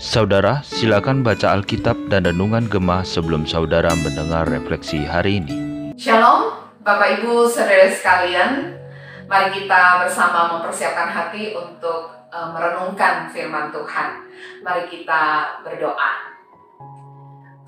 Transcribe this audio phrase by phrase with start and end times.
[0.00, 5.52] Saudara, silakan baca Alkitab dan Renungan Gemah sebelum saudara mendengar refleksi hari ini.
[6.00, 8.72] Shalom, Bapak Ibu Saudara sekalian.
[9.28, 14.24] Mari kita bersama mempersiapkan hati untuk uh, merenungkan firman Tuhan.
[14.64, 16.39] Mari kita berdoa.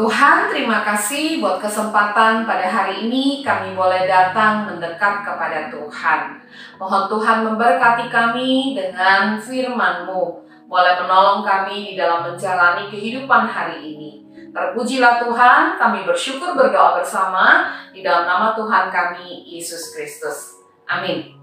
[0.00, 6.40] Tuhan, terima kasih buat kesempatan pada hari ini kami boleh datang mendekat kepada Tuhan.
[6.80, 14.24] Mohon Tuhan memberkati kami dengan firman-Mu boleh menolong kami di dalam menjalani kehidupan hari ini.
[14.56, 20.64] Terpujilah Tuhan, kami bersyukur berdoa bersama di dalam nama Tuhan kami, Yesus Kristus.
[20.88, 21.36] Amin.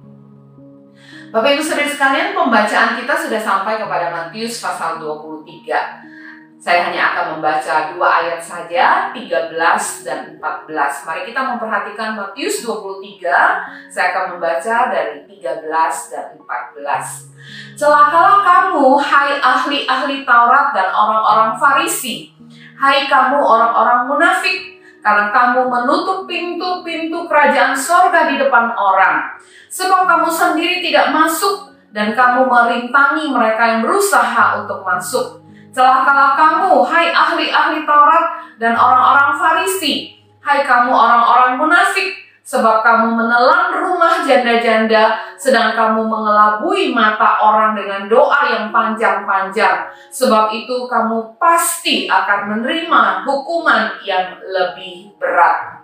[1.30, 6.17] Bapak Ibu Saudara sekalian, pembacaan kita sudah sampai kepada Matius pasal 23.
[6.58, 9.54] Saya hanya akan membaca dua ayat saja, 13
[10.02, 11.06] dan 14.
[11.06, 13.62] Mari kita memperhatikan Matius 23,
[13.94, 17.30] saya akan membaca dari 13 dan 14.
[17.78, 22.34] Celakalah kamu, hai ahli-ahli Taurat dan orang-orang Farisi.
[22.74, 29.30] Hai kamu orang-orang munafik, karena kamu menutup pintu-pintu kerajaan sorga di depan orang.
[29.70, 35.47] Sebab kamu sendiri tidak masuk dan kamu merintangi mereka yang berusaha untuk masuk.
[35.72, 38.26] Celakalah kamu, hai ahli-ahli Taurat
[38.58, 40.16] dan orang-orang Farisi.
[40.42, 42.16] Hai kamu orang-orang munafik,
[42.48, 49.92] sebab kamu menelan rumah janda-janda, sedang kamu mengelabui mata orang dengan doa yang panjang-panjang.
[50.08, 55.84] Sebab itu kamu pasti akan menerima hukuman yang lebih berat.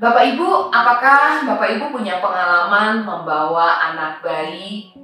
[0.00, 4.96] Bapak Ibu, apakah Bapak Ibu punya pengalaman membawa anak bayi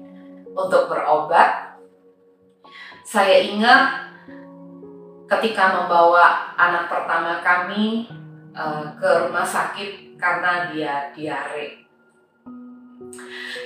[0.57, 1.76] untuk berobat?
[3.07, 4.11] Saya ingat
[5.31, 8.11] ketika membawa anak pertama kami
[8.57, 11.85] Eh, ke rumah sakit karena dia diare.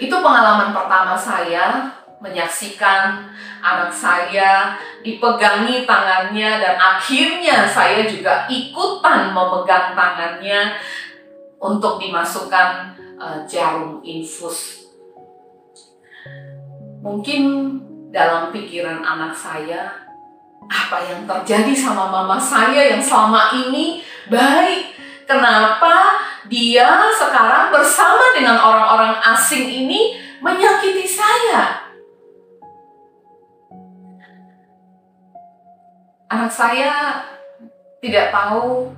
[0.03, 1.87] Itu pengalaman pertama saya
[2.19, 3.23] menyaksikan
[3.63, 4.75] anak saya
[5.07, 10.75] dipegangi tangannya dan akhirnya saya juga ikutan memegang tangannya
[11.63, 14.91] untuk dimasukkan uh, jarum infus.
[16.99, 17.43] Mungkin
[18.11, 19.95] dalam pikiran anak saya
[20.67, 24.99] apa yang terjadi sama mama saya yang selama ini baik.
[25.31, 26.19] Kenapa
[26.51, 31.87] dia sekarang bersama dengan orang-orang asing ini menyakiti saya?
[36.27, 37.23] Anak saya
[38.03, 38.91] tidak tahu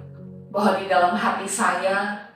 [0.53, 2.29] bahwa di dalam hati saya,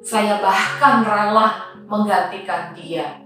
[0.00, 3.21] saya bahkan rela menggantikan dia.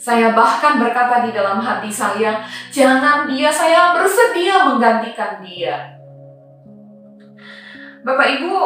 [0.00, 2.40] Saya bahkan berkata di dalam hati saya,
[2.72, 6.00] jangan dia, saya bersedia menggantikan dia.
[8.00, 8.56] Bapak Ibu,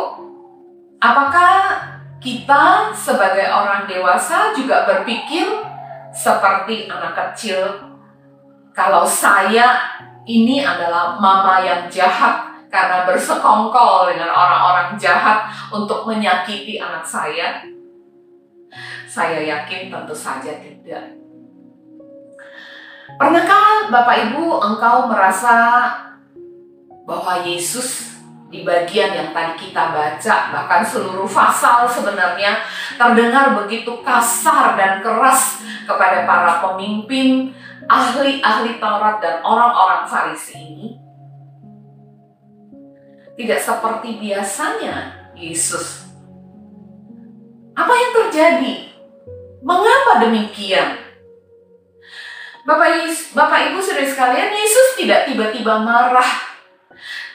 [1.02, 1.74] apakah
[2.22, 5.42] kita sebagai orang dewasa juga berpikir
[6.14, 7.82] seperti anak kecil?
[8.70, 9.74] Kalau saya
[10.30, 17.58] ini adalah mama yang jahat karena bersekongkol dengan orang-orang jahat untuk menyakiti anak saya?
[19.10, 21.23] Saya yakin tentu saja tidak.
[23.04, 25.86] Pernahkah Bapak Ibu engkau merasa
[27.04, 28.16] bahwa Yesus
[28.48, 32.64] di bagian yang tadi kita baca, bahkan seluruh pasal sebenarnya
[32.96, 37.52] terdengar begitu kasar dan keras kepada para pemimpin,
[37.90, 40.88] ahli-ahli Taurat dan orang-orang Farisi ini?
[43.34, 46.06] Tidak seperti biasanya Yesus.
[47.74, 48.74] Apa yang terjadi?
[49.66, 51.03] Mengapa demikian?
[52.64, 56.56] Bapak, Bapak Ibu saudara sekalian, Yesus tidak tiba-tiba marah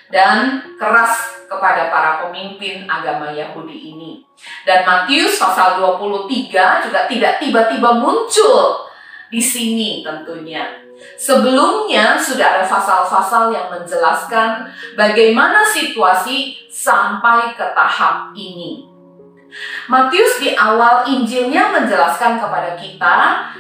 [0.09, 4.25] dan keras kepada para pemimpin agama Yahudi ini.
[4.66, 8.90] Dan Matius pasal 23 juga tidak tiba-tiba muncul
[9.29, 10.66] di sini tentunya.
[11.13, 14.66] Sebelumnya sudah ada pasal-pasal yang menjelaskan
[14.97, 18.89] bagaimana situasi sampai ke tahap ini.
[19.90, 23.16] Matius di awal Injilnya menjelaskan kepada kita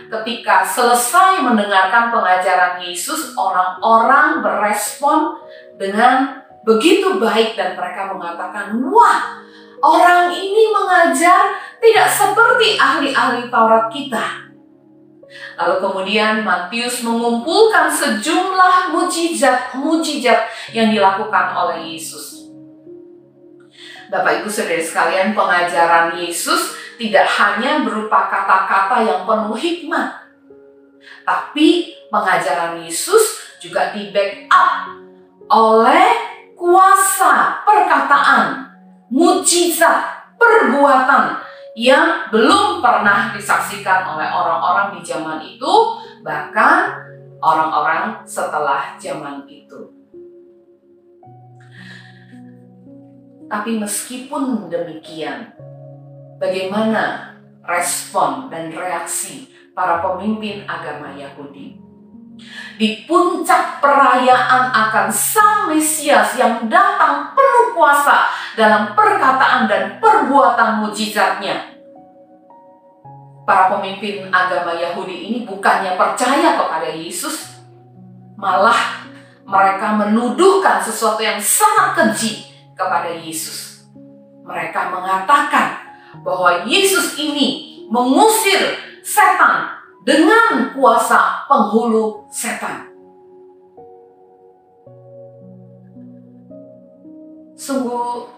[0.09, 5.41] ketika selesai mendengarkan pengajaran Yesus, orang-orang berespon
[5.81, 9.41] dengan begitu baik dan mereka mengatakan, "Wah,
[9.81, 14.49] orang ini mengajar tidak seperti ahli-ahli Taurat kita."
[15.59, 22.38] Lalu kemudian Matius mengumpulkan sejumlah mujizat-mujizat yang dilakukan oleh Yesus.
[24.09, 30.25] Bapak Ibu Saudara sekalian, pengajaran Yesus tidak hanya berupa kata-kata yang penuh hikmah,
[31.21, 34.97] tapi pengajaran Yesus juga di backup
[35.45, 36.09] oleh
[36.57, 38.73] kuasa perkataan,
[39.13, 41.45] mujizat, perbuatan
[41.77, 45.73] yang belum pernah disaksikan oleh orang-orang di zaman itu
[46.25, 46.97] bahkan
[47.39, 49.98] orang-orang setelah zaman itu.
[53.49, 55.49] Tapi meskipun demikian,
[56.37, 57.33] bagaimana
[57.65, 61.81] respon dan reaksi para pemimpin agama Yahudi?
[62.77, 71.73] Di puncak perayaan akan Sang Mesias yang datang penuh kuasa dalam perkataan dan perbuatan mujizatnya.
[73.49, 77.65] Para pemimpin agama Yahudi ini bukannya percaya kepada Yesus,
[78.37, 79.09] malah
[79.41, 82.49] mereka menuduhkan sesuatu yang sangat keji
[82.79, 83.83] kepada Yesus.
[84.47, 85.83] Mereka mengatakan
[86.23, 89.75] bahwa Yesus ini mengusir setan
[90.07, 92.87] dengan kuasa penghulu setan.
[97.59, 98.31] Sungguh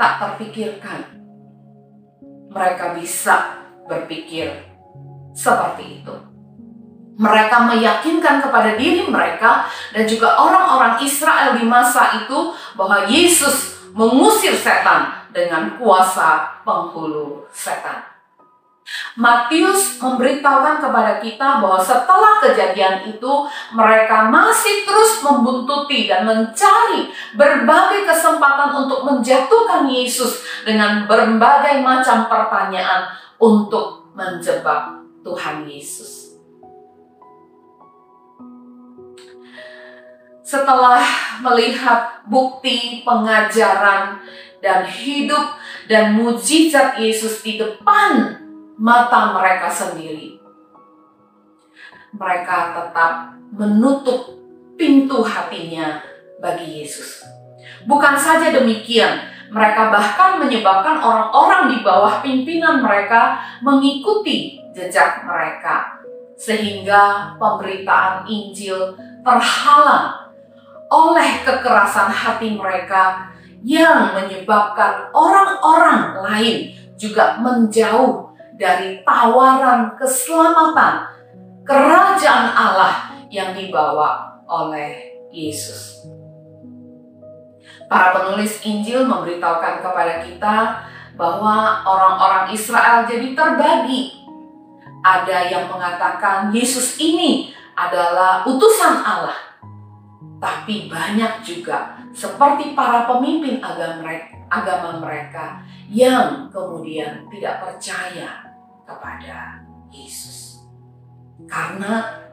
[0.00, 1.20] tak terpikirkan
[2.48, 4.48] mereka bisa berpikir
[5.36, 6.29] seperti itu.
[7.20, 14.56] Mereka meyakinkan kepada diri mereka dan juga orang-orang Israel di masa itu bahwa Yesus mengusir
[14.56, 18.10] setan dengan kuasa penghulu setan.
[19.14, 23.32] Matius memberitahukan kepada kita bahwa setelah kejadian itu
[23.70, 27.06] mereka masih terus membuntuti dan mencari
[27.38, 36.19] berbagai kesempatan untuk menjatuhkan Yesus dengan berbagai macam pertanyaan untuk menjebak Tuhan Yesus.
[40.50, 40.98] Setelah
[41.46, 44.18] melihat bukti pengajaran
[44.58, 45.54] dan hidup
[45.86, 48.34] dan mujizat Yesus di depan
[48.74, 50.42] mata mereka sendiri.
[52.10, 54.34] Mereka tetap menutup
[54.74, 56.02] pintu hatinya
[56.42, 57.22] bagi Yesus.
[57.86, 59.22] Bukan saja demikian,
[59.54, 66.02] mereka bahkan menyebabkan orang-orang di bawah pimpinan mereka mengikuti jejak mereka,
[66.34, 70.19] sehingga pemberitaan Injil terhalang
[70.90, 73.30] oleh kekerasan hati mereka
[73.62, 76.58] yang menyebabkan orang-orang lain
[76.98, 81.06] juga menjauh dari tawaran keselamatan
[81.62, 86.02] kerajaan Allah yang dibawa oleh Yesus.
[87.86, 90.56] Para penulis Injil memberitahukan kepada kita
[91.14, 94.18] bahwa orang-orang Israel jadi terbagi.
[95.00, 99.49] Ada yang mengatakan Yesus ini adalah utusan Allah
[100.40, 105.60] tapi banyak juga seperti para pemimpin agama mereka,
[105.92, 108.48] yang kemudian tidak percaya
[108.88, 109.60] kepada
[109.92, 110.64] Yesus.
[111.44, 112.24] Karena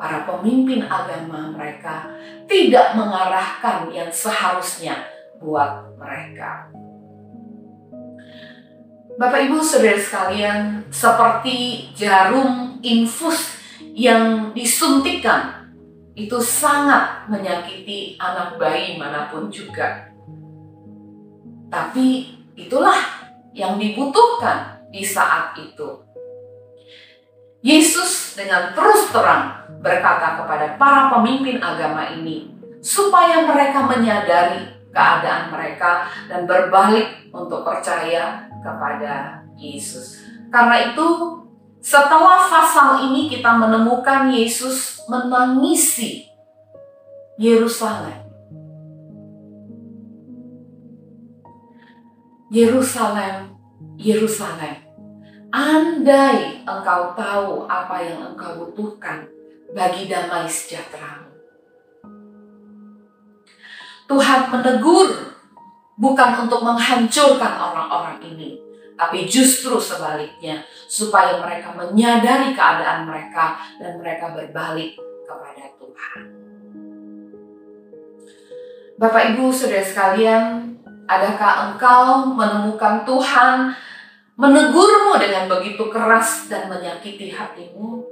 [0.00, 2.08] para pemimpin agama mereka
[2.48, 4.98] tidak mengarahkan yang seharusnya
[5.38, 6.72] buat mereka.
[9.20, 13.60] Bapak Ibu Saudara sekalian, seperti jarum infus
[13.92, 15.61] yang disuntikan
[16.12, 20.12] itu sangat menyakiti anak bayi mana pun juga.
[21.72, 22.96] Tapi itulah
[23.56, 26.04] yang dibutuhkan di saat itu.
[27.62, 32.50] Yesus dengan terus terang berkata kepada para pemimpin agama ini
[32.82, 40.20] supaya mereka menyadari keadaan mereka dan berbalik untuk percaya kepada Yesus.
[40.52, 41.06] Karena itu
[41.82, 46.30] setelah pasal ini kita menemukan Yesus menangisi
[47.34, 48.22] Yerusalem.
[52.52, 53.58] Yerusalem,
[53.98, 54.76] Yerusalem.
[55.52, 59.28] Andai engkau tahu apa yang engkau butuhkan
[59.72, 61.28] bagi damai sejahtera.
[64.08, 65.08] Tuhan menegur
[65.96, 68.51] bukan untuk menghancurkan orang-orang ini,
[69.02, 74.94] tapi justru sebaliknya, supaya mereka menyadari keadaan mereka dan mereka berbalik
[75.26, 76.22] kepada Tuhan.
[79.02, 80.78] Bapak, ibu, saudara sekalian,
[81.10, 83.74] adakah engkau menemukan Tuhan
[84.38, 88.06] menegurmu dengan begitu keras dan menyakiti hatimu?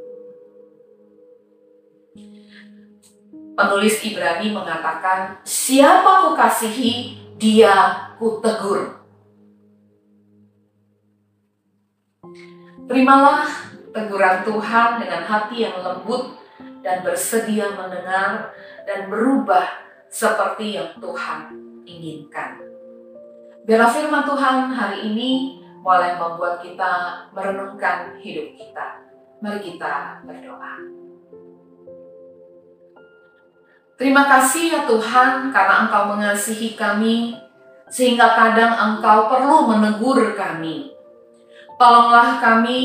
[3.55, 9.00] Penulis Ibrani mengatakan, "Siapa ku kasihi, dia ku tegur."
[12.91, 13.47] Terimalah
[13.95, 16.39] teguran Tuhan dengan hati yang lembut
[16.81, 18.51] dan bersedia mendengar
[18.89, 19.67] dan berubah
[20.11, 21.55] seperti yang Tuhan
[21.87, 22.59] inginkan.
[23.63, 29.07] Biarlah firman Tuhan hari ini mulai membuat kita merenungkan hidup kita.
[29.41, 30.75] Mari kita berdoa.
[34.01, 37.37] Terima kasih ya Tuhan karena Engkau mengasihi kami
[37.93, 40.90] sehingga kadang Engkau perlu menegur kami
[41.81, 42.81] Tolonglah kami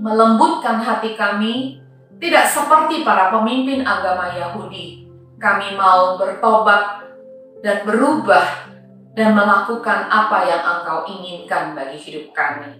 [0.00, 1.76] melembutkan hati kami
[2.20, 5.08] Tidak seperti para pemimpin agama Yahudi,
[5.40, 7.00] kami mau bertobat
[7.64, 8.44] dan berubah
[9.16, 12.76] dan melakukan apa yang Engkau inginkan bagi hidup kami.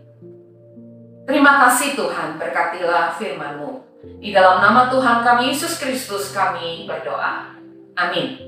[1.24, 3.80] Terima kasih Tuhan, berkatilah firman-Mu.
[4.20, 7.56] Di dalam nama Tuhan kami, Yesus Kristus, kami berdoa.
[7.96, 8.44] Amin.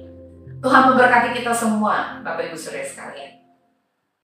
[0.61, 3.42] Tuhan memberkati kita semua, Bapak Ibu Saudara sekalian.